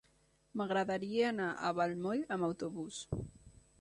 M'agradaria 0.61 1.27
anar 1.33 1.49
a 1.51 1.71
Vallmoll 1.81 2.25
amb 2.37 2.49
autobús. 2.49 3.03